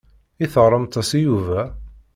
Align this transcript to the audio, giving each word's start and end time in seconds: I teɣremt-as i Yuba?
I 0.43 0.45
teɣremt-as 0.53 1.11
i 1.17 1.19
Yuba? 1.25 1.61